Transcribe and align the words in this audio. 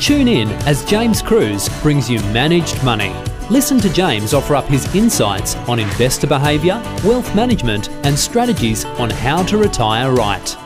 Tune 0.00 0.28
in 0.28 0.48
as 0.66 0.82
James 0.86 1.20
Cruz 1.20 1.68
brings 1.82 2.08
you 2.08 2.20
managed 2.32 2.82
money. 2.82 3.14
Listen 3.50 3.78
to 3.80 3.92
James 3.92 4.32
offer 4.32 4.54
up 4.54 4.64
his 4.64 4.92
insights 4.94 5.56
on 5.68 5.78
investor 5.78 6.26
behaviour, 6.26 6.80
wealth 7.04 7.34
management, 7.34 7.90
and 8.06 8.18
strategies 8.18 8.86
on 8.86 9.10
how 9.10 9.42
to 9.42 9.58
retire 9.58 10.10
right. 10.10 10.56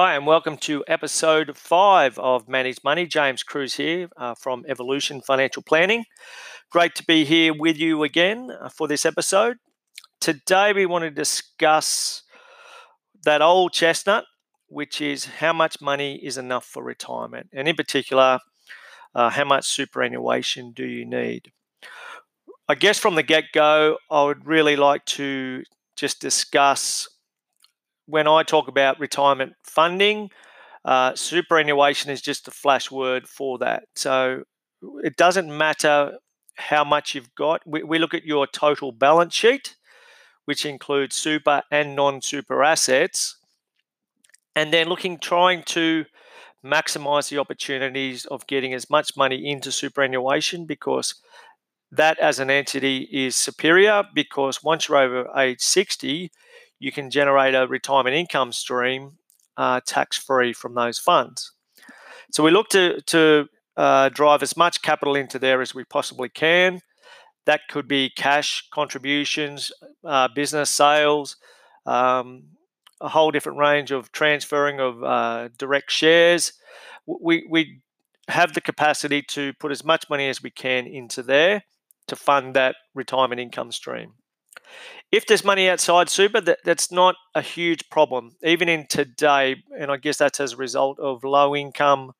Hi, 0.00 0.14
and 0.14 0.24
welcome 0.24 0.56
to 0.58 0.84
episode 0.86 1.56
five 1.56 2.16
of 2.20 2.48
Managed 2.48 2.84
Money. 2.84 3.06
James 3.06 3.42
Cruz 3.42 3.74
here 3.74 4.08
uh, 4.16 4.36
from 4.36 4.64
Evolution 4.68 5.20
Financial 5.20 5.64
Planning. 5.64 6.04
Great 6.70 6.94
to 6.94 7.04
be 7.04 7.24
here 7.24 7.52
with 7.52 7.76
you 7.76 8.04
again 8.04 8.50
uh, 8.60 8.68
for 8.68 8.86
this 8.86 9.04
episode. 9.04 9.56
Today, 10.20 10.72
we 10.72 10.86
want 10.86 11.02
to 11.02 11.10
discuss 11.10 12.22
that 13.24 13.42
old 13.42 13.72
chestnut 13.72 14.26
which 14.74 15.00
is 15.00 15.26
how 15.26 15.52
much 15.52 15.80
money 15.80 16.16
is 16.16 16.36
enough 16.36 16.64
for 16.64 16.82
retirement, 16.82 17.48
and 17.52 17.68
in 17.68 17.76
particular, 17.76 18.40
uh, 19.14 19.30
how 19.30 19.44
much 19.44 19.64
superannuation 19.66 20.72
do 20.72 20.84
you 20.84 21.04
need? 21.04 21.52
I 22.68 22.74
guess 22.74 22.98
from 22.98 23.14
the 23.14 23.22
get 23.22 23.44
go, 23.52 23.98
I 24.10 24.24
would 24.24 24.46
really 24.46 24.76
like 24.76 25.04
to 25.06 25.62
just 25.96 26.20
discuss 26.20 27.08
when 28.06 28.26
I 28.26 28.42
talk 28.42 28.68
about 28.68 29.00
retirement 29.00 29.54
funding, 29.62 30.30
uh, 30.84 31.14
superannuation 31.14 32.10
is 32.10 32.20
just 32.20 32.48
a 32.48 32.50
flash 32.50 32.90
word 32.90 33.26
for 33.26 33.58
that. 33.58 33.84
So 33.94 34.44
it 35.02 35.16
doesn't 35.16 35.56
matter 35.56 36.18
how 36.56 36.84
much 36.84 37.14
you've 37.14 37.34
got. 37.34 37.62
We, 37.66 37.82
we 37.82 37.98
look 37.98 38.12
at 38.14 38.24
your 38.24 38.46
total 38.46 38.92
balance 38.92 39.34
sheet, 39.34 39.76
which 40.44 40.66
includes 40.66 41.16
super 41.16 41.62
and 41.70 41.96
non 41.96 42.20
super 42.20 42.62
assets 42.62 43.36
and 44.56 44.72
then 44.72 44.88
looking 44.88 45.18
trying 45.18 45.62
to 45.64 46.04
maximize 46.64 47.28
the 47.28 47.38
opportunities 47.38 48.24
of 48.26 48.46
getting 48.46 48.72
as 48.72 48.88
much 48.88 49.16
money 49.16 49.50
into 49.50 49.70
superannuation 49.70 50.64
because 50.66 51.14
that 51.92 52.18
as 52.18 52.38
an 52.38 52.50
entity 52.50 53.08
is 53.12 53.36
superior 53.36 54.02
because 54.14 54.62
once 54.64 54.88
you're 54.88 54.98
over 54.98 55.28
age 55.36 55.60
60 55.60 56.30
you 56.78 56.92
can 56.92 57.10
generate 57.10 57.54
a 57.54 57.66
retirement 57.66 58.16
income 58.16 58.52
stream 58.52 59.12
uh, 59.56 59.80
tax 59.86 60.16
free 60.16 60.52
from 60.52 60.74
those 60.74 60.98
funds. 60.98 61.52
So 62.32 62.42
we 62.42 62.50
look 62.50 62.68
to, 62.70 63.00
to 63.02 63.46
uh, 63.76 64.08
drive 64.08 64.42
as 64.42 64.56
much 64.56 64.82
capital 64.82 65.14
into 65.14 65.38
there 65.38 65.60
as 65.60 65.74
we 65.74 65.84
possibly 65.84 66.28
can. 66.28 66.80
That 67.46 67.60
could 67.68 67.86
be 67.86 68.10
cash 68.10 68.68
contributions 68.72 69.70
uh, 70.04 70.28
business 70.34 70.70
sales 70.70 71.36
um, 71.86 72.44
a 73.04 73.08
whole 73.08 73.30
different 73.30 73.58
range 73.58 73.90
of 73.90 74.10
transferring 74.12 74.80
of 74.80 75.04
uh, 75.04 75.48
direct 75.58 75.90
shares. 75.90 76.54
We, 77.06 77.46
we 77.48 77.80
have 78.28 78.54
the 78.54 78.62
capacity 78.62 79.20
to 79.28 79.52
put 79.60 79.70
as 79.70 79.84
much 79.84 80.08
money 80.08 80.28
as 80.28 80.42
we 80.42 80.50
can 80.50 80.86
into 80.86 81.22
there 81.22 81.64
to 82.06 82.16
fund 82.16 82.54
that 82.54 82.76
retirement 82.94 83.40
income 83.40 83.72
stream. 83.72 84.14
If 85.12 85.26
there's 85.26 85.44
money 85.44 85.68
outside 85.68 86.08
super, 86.08 86.40
that, 86.40 86.60
that's 86.64 86.90
not 86.90 87.14
a 87.34 87.42
huge 87.42 87.88
problem, 87.90 88.36
even 88.42 88.68
in 88.70 88.86
today. 88.86 89.56
And 89.78 89.90
I 89.90 89.98
guess 89.98 90.16
that's 90.16 90.40
as 90.40 90.54
a 90.54 90.56
result 90.56 90.98
of 90.98 91.22
low 91.22 91.54
income, 91.54 92.12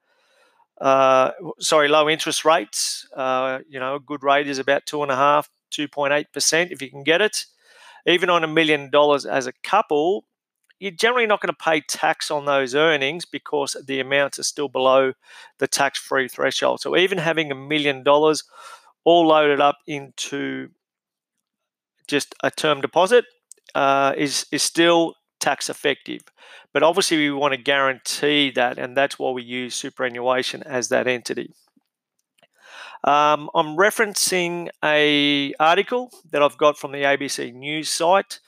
uh, 0.80 1.30
sorry, 1.58 1.88
low 1.88 2.10
interest 2.10 2.44
rates. 2.44 3.08
Uh, 3.16 3.60
you 3.69 3.80
know, 3.80 3.96
a 3.96 4.00
good 4.00 4.22
rate 4.22 4.46
is 4.46 4.58
about 4.58 4.84
two 4.84 5.02
and 5.02 5.10
a 5.10 5.16
half, 5.16 5.48
2.8% 5.72 6.70
if 6.70 6.82
you 6.82 6.91
can 6.91 7.02
get 7.02 7.22
it. 7.22 7.46
Even 8.06 8.28
on 8.28 8.44
a 8.44 8.48
million 8.48 8.91
dollars 8.91 9.24
as 9.24 9.46
a 9.46 9.52
couple, 9.64 10.26
you're 10.80 10.91
generally 10.91 11.27
not 11.27 11.41
going 11.41 11.53
to 11.53 11.64
pay 11.64 11.80
tax 11.80 12.30
on 12.30 12.44
those 12.44 12.75
earnings 12.75 13.25
because 13.25 13.77
the 13.86 14.00
amounts 14.00 14.39
are 14.39 14.44
still 14.44 14.69
below 14.69 15.12
the 15.58 15.66
tax 15.66 15.98
free 15.98 16.28
threshold. 16.28 16.81
So 16.81 16.97
even 16.97 17.19
having 17.19 17.50
a 17.50 17.55
million 17.55 18.03
dollars 18.03 18.44
all 19.05 19.28
loaded 19.28 19.61
up 19.61 19.78
into 19.86 20.70
just 22.06 22.34
a 22.43 22.50
term 22.50 22.81
deposit 22.81 23.25
uh, 23.75 24.15
is, 24.16 24.47
is 24.50 24.62
still 24.62 25.15
tax 25.41 25.71
effective. 25.71 26.22
But 26.72 26.82
obviously, 26.82 27.19
we 27.19 27.31
want 27.31 27.54
to 27.54 27.60
guarantee 27.60 28.50
that, 28.53 28.78
and 28.78 28.97
that's 28.97 29.19
why 29.19 29.31
we 29.31 29.43
use 29.43 29.77
superannuation 29.77 30.62
as 30.65 30.88
that 30.88 31.06
entity. 31.06 31.54
Um, 33.04 33.50
I'm 33.54 33.77
referencing 33.77 34.71
a 34.82 35.53
article 35.60 36.10
that 36.31 36.43
I've 36.43 36.56
got 36.56 36.78
from 36.78 36.93
the 36.93 37.03
ABC 37.03 37.54
News 37.54 37.91
site 37.91 38.41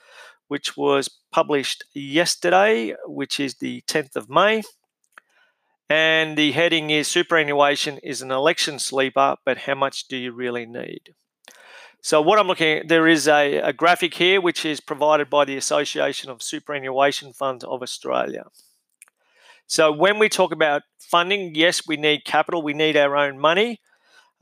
which 0.47 0.77
was 0.77 1.09
published 1.31 1.83
yesterday, 1.93 2.95
which 3.05 3.39
is 3.39 3.55
the 3.55 3.81
10th 3.87 4.15
of 4.15 4.29
May. 4.29 4.63
And 5.89 6.37
the 6.37 6.51
heading 6.51 6.89
is 6.89 7.07
Superannuation 7.07 7.97
is 7.99 8.21
an 8.21 8.31
election 8.31 8.79
sleeper, 8.79 9.37
but 9.45 9.59
how 9.59 9.75
much 9.75 10.07
do 10.07 10.17
you 10.17 10.33
really 10.33 10.65
need? 10.65 11.15
So, 12.01 12.21
what 12.21 12.39
I'm 12.39 12.47
looking 12.47 12.79
at, 12.79 12.87
there 12.87 13.07
is 13.07 13.27
a, 13.27 13.57
a 13.57 13.73
graphic 13.73 14.13
here 14.13 14.39
which 14.39 14.65
is 14.65 14.79
provided 14.79 15.29
by 15.29 15.45
the 15.45 15.57
Association 15.57 16.29
of 16.29 16.43
Superannuation 16.43 17.33
Funds 17.33 17.63
of 17.63 17.81
Australia. 17.81 18.45
So, 19.65 19.91
when 19.91 20.19
we 20.19 20.29
talk 20.29 20.51
about 20.51 20.83
funding, 20.99 21.55
yes, 21.55 21.87
we 21.87 21.97
need 21.97 22.25
capital, 22.25 22.61
we 22.61 22.73
need 22.73 22.95
our 22.95 23.17
own 23.17 23.39
money, 23.39 23.81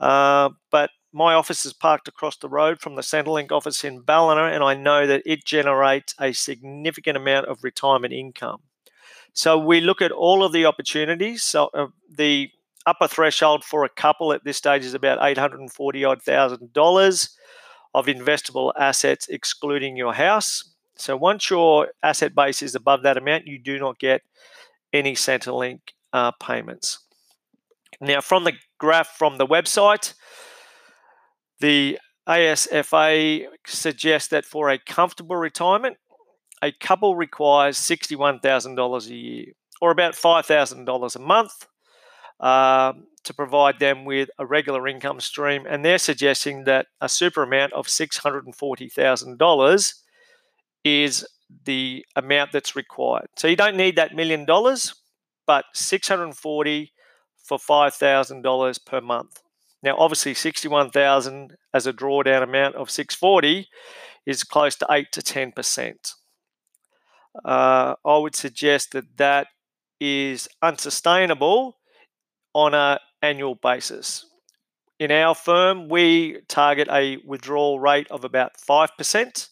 uh, 0.00 0.50
but 0.70 0.90
my 1.16 1.32
office 1.32 1.64
is 1.64 1.72
parked 1.72 2.08
across 2.08 2.36
the 2.36 2.48
road 2.48 2.78
from 2.78 2.94
the 2.94 3.00
Centrelink 3.02 3.50
office 3.50 3.84
in 3.84 4.02
Ballina, 4.02 4.54
and 4.54 4.62
I 4.62 4.74
know 4.74 5.06
that 5.06 5.22
it 5.24 5.46
generates 5.46 6.14
a 6.20 6.32
significant 6.32 7.16
amount 7.16 7.46
of 7.46 7.64
retirement 7.64 8.12
income. 8.12 8.60
So 9.32 9.56
we 9.56 9.80
look 9.80 10.02
at 10.02 10.12
all 10.12 10.44
of 10.44 10.52
the 10.52 10.66
opportunities. 10.66 11.42
So 11.42 11.70
uh, 11.72 11.86
the 12.14 12.50
upper 12.84 13.08
threshold 13.08 13.64
for 13.64 13.82
a 13.82 13.88
couple 13.88 14.34
at 14.34 14.44
this 14.44 14.58
stage 14.58 14.84
is 14.84 14.92
about 14.92 15.18
eight 15.22 15.38
hundred 15.38 15.60
and 15.60 15.72
forty 15.72 16.04
odd 16.04 16.20
thousand 16.20 16.74
dollars 16.74 17.34
of 17.94 18.06
investable 18.06 18.72
assets, 18.78 19.26
excluding 19.28 19.96
your 19.96 20.12
house. 20.12 20.74
So 20.96 21.16
once 21.16 21.48
your 21.48 21.88
asset 22.02 22.34
base 22.34 22.60
is 22.62 22.74
above 22.74 23.02
that 23.04 23.16
amount, 23.16 23.46
you 23.46 23.58
do 23.58 23.78
not 23.78 23.98
get 23.98 24.20
any 24.92 25.14
Centrelink 25.14 25.80
uh, 26.12 26.32
payments. 26.32 26.98
Now, 28.02 28.20
from 28.20 28.44
the 28.44 28.52
graph 28.76 29.16
from 29.16 29.38
the 29.38 29.46
website, 29.46 30.12
the 31.60 31.98
ASFA 32.28 33.46
suggests 33.66 34.28
that 34.28 34.44
for 34.44 34.70
a 34.70 34.78
comfortable 34.78 35.36
retirement, 35.36 35.96
a 36.62 36.72
couple 36.72 37.14
requires 37.14 37.78
$61,000 37.78 39.08
a 39.08 39.14
year 39.14 39.52
or 39.80 39.90
about 39.90 40.14
$5,000 40.14 41.16
a 41.16 41.18
month 41.18 41.66
uh, 42.40 42.92
to 43.24 43.34
provide 43.34 43.78
them 43.78 44.04
with 44.04 44.28
a 44.38 44.46
regular 44.46 44.88
income 44.88 45.20
stream. 45.20 45.66
And 45.68 45.84
they're 45.84 45.98
suggesting 45.98 46.64
that 46.64 46.86
a 47.00 47.08
super 47.08 47.42
amount 47.42 47.74
of 47.74 47.86
$640,000 47.86 49.94
is 50.84 51.26
the 51.64 52.04
amount 52.14 52.52
that's 52.52 52.76
required. 52.76 53.28
So 53.36 53.48
you 53.48 53.56
don't 53.56 53.76
need 53.76 53.96
that 53.96 54.14
million 54.14 54.44
dollars, 54.44 54.94
but 55.46 55.64
640 55.74 56.92
for 57.36 57.58
$5,000 57.58 58.86
per 58.86 59.00
month. 59.00 59.42
Now, 59.82 59.96
obviously, 59.98 60.34
61,000 60.34 61.56
as 61.74 61.86
a 61.86 61.92
drawdown 61.92 62.42
amount 62.42 62.74
of 62.76 62.90
640 62.90 63.68
is 64.24 64.42
close 64.42 64.76
to 64.76 64.86
8 64.90 65.06
to 65.12 65.20
10%. 65.20 66.12
Uh, 67.44 67.94
I 68.04 68.16
would 68.16 68.34
suggest 68.34 68.92
that 68.92 69.16
that 69.16 69.48
is 70.00 70.48
unsustainable 70.62 71.76
on 72.54 72.74
an 72.74 72.98
annual 73.22 73.54
basis. 73.54 74.24
In 74.98 75.10
our 75.10 75.34
firm, 75.34 75.88
we 75.88 76.38
target 76.48 76.88
a 76.90 77.18
withdrawal 77.26 77.78
rate 77.78 78.06
of 78.10 78.24
about 78.24 78.52
5%, 78.56 79.48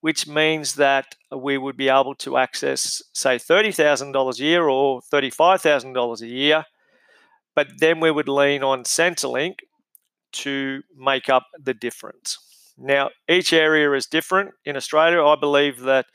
which 0.00 0.26
means 0.26 0.74
that 0.76 1.16
we 1.30 1.58
would 1.58 1.76
be 1.76 1.90
able 1.90 2.14
to 2.16 2.38
access, 2.38 3.02
say, 3.12 3.36
$30,000 3.36 4.40
a 4.40 4.42
year 4.42 4.68
or 4.68 5.02
$35,000 5.12 6.22
a 6.22 6.26
year 6.26 6.64
but 7.54 7.68
then 7.78 8.00
we 8.00 8.10
would 8.10 8.28
lean 8.28 8.62
on 8.62 8.84
Centrelink 8.84 9.56
to 10.32 10.82
make 10.96 11.28
up 11.28 11.46
the 11.58 11.74
difference. 11.74 12.38
Now, 12.78 13.10
each 13.28 13.52
area 13.52 13.92
is 13.92 14.06
different. 14.06 14.52
In 14.64 14.76
Australia, 14.76 15.22
I 15.24 15.36
believe 15.36 15.80
that 15.80 16.06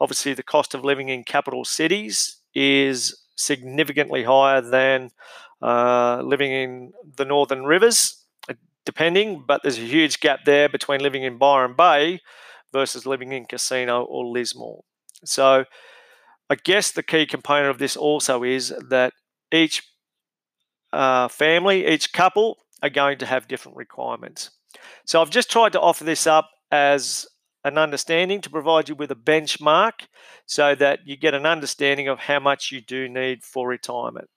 obviously 0.00 0.34
the 0.34 0.42
cost 0.42 0.74
of 0.74 0.84
living 0.84 1.08
in 1.08 1.24
capital 1.24 1.64
cities 1.64 2.40
is 2.54 3.16
significantly 3.36 4.24
higher 4.24 4.60
than 4.60 5.10
uh, 5.62 6.22
living 6.24 6.52
in 6.52 6.92
the 7.16 7.24
northern 7.24 7.64
rivers, 7.64 8.24
depending, 8.84 9.44
but 9.46 9.62
there's 9.62 9.78
a 9.78 9.82
huge 9.82 10.20
gap 10.20 10.40
there 10.44 10.68
between 10.68 11.00
living 11.00 11.22
in 11.22 11.38
Byron 11.38 11.74
Bay 11.76 12.20
versus 12.72 13.06
living 13.06 13.32
in 13.32 13.44
Casino 13.44 14.04
or 14.04 14.24
Lismore. 14.26 14.82
So, 15.24 15.64
I 16.48 16.56
guess 16.56 16.90
the 16.90 17.02
key 17.02 17.26
component 17.26 17.70
of 17.70 17.78
this 17.78 17.96
also 17.96 18.42
is 18.42 18.74
that 18.88 19.12
each 19.52 19.82
uh, 20.92 21.28
family, 21.28 21.86
each 21.86 22.12
couple 22.12 22.58
are 22.82 22.90
going 22.90 23.18
to 23.18 23.26
have 23.26 23.48
different 23.48 23.76
requirements. 23.76 24.50
So 25.04 25.20
I've 25.20 25.30
just 25.30 25.50
tried 25.50 25.72
to 25.72 25.80
offer 25.80 26.04
this 26.04 26.26
up 26.26 26.50
as 26.70 27.26
an 27.64 27.76
understanding 27.76 28.40
to 28.40 28.50
provide 28.50 28.88
you 28.88 28.94
with 28.94 29.10
a 29.10 29.16
benchmark 29.16 30.06
so 30.46 30.74
that 30.74 31.00
you 31.04 31.16
get 31.16 31.34
an 31.34 31.46
understanding 31.46 32.08
of 32.08 32.20
how 32.20 32.40
much 32.40 32.72
you 32.72 32.80
do 32.80 33.08
need 33.08 33.42
for 33.42 33.68
retirement. 33.68 34.28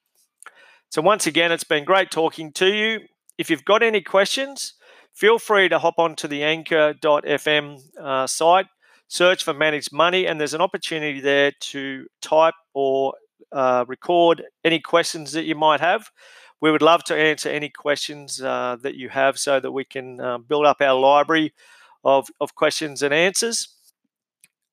So, 0.90 1.02
once 1.02 1.26
again, 1.26 1.52
it's 1.52 1.64
been 1.64 1.86
great 1.86 2.12
talking 2.12 2.52
to 2.54 2.68
you. 2.68 3.00
If 3.38 3.50
you've 3.50 3.66
got 3.66 3.82
any 3.82 4.02
questions, 4.02 4.74
feel 5.14 5.40
free 5.40 5.70
to 5.70 5.80
hop 5.80 5.96
onto 5.98 6.28
the 6.28 6.44
anchor.fm 6.44 7.80
uh, 8.00 8.28
site, 8.28 8.68
search 9.08 9.44
for 9.44 9.54
Managed 9.54 9.92
Money, 9.92 10.28
and 10.28 10.40
there's 10.40 10.54
an 10.54 10.62
opportunity 10.62 11.20
there 11.20 11.52
to 11.62 12.06
type 12.22 12.54
or 12.76 13.16
uh, 13.52 13.86
record 13.88 14.44
any 14.64 14.80
questions 14.80 15.32
that 15.32 15.46
you 15.46 15.56
might 15.56 15.80
have. 15.80 16.12
We 16.63 16.71
would 16.71 16.81
love 16.81 17.04
to 17.06 17.13
answer 17.13 17.50
any 17.50 17.68
questions 17.68 18.42
uh, 18.42 18.77
that 18.83 18.95
you 18.95 19.10
have 19.10 19.38
so 19.38 19.60
that 19.60 19.74
we 19.74 19.83
can 19.83 20.21
uh, 20.21 20.38
build 20.38 20.65
up 20.65 20.80
our 20.80 20.98
library 20.98 21.54
of, 22.06 22.30
of 22.39 22.56
questions 22.56 23.04
and 23.04 23.13
answers. 23.13 23.68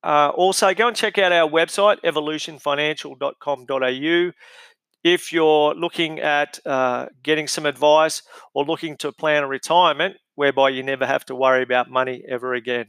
Uh, 0.05 0.31
also, 0.37 0.73
go 0.73 0.87
and 0.87 0.97
check 0.97 1.19
out 1.19 1.33
our 1.33 1.51
website, 1.51 2.01
evolutionfinancial.com.au. 2.03 4.31
If 5.03 5.33
you're 5.33 5.75
looking 5.75 6.21
at 6.21 6.61
uh, 6.65 7.07
getting 7.25 7.49
some 7.49 7.67
advice 7.67 8.23
or 8.55 8.65
looking 8.65 8.97
to 8.99 9.11
plan 9.11 9.43
a 9.43 9.49
retirement 9.49 10.15
whereby 10.37 10.69
you 10.69 10.85
never 10.85 11.07
have 11.07 11.25
to 11.25 11.35
worry 11.35 11.65
about 11.65 11.91
money 11.91 12.23
ever 12.29 12.55
again. 12.55 12.87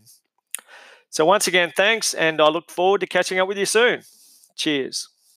So, 1.09 1.25
once 1.25 1.47
again, 1.47 1.71
thanks, 1.75 2.13
and 2.13 2.39
I 2.39 2.49
look 2.49 2.69
forward 2.69 3.01
to 3.01 3.07
catching 3.07 3.39
up 3.39 3.47
with 3.47 3.57
you 3.57 3.65
soon. 3.65 4.03
Cheers. 4.55 5.10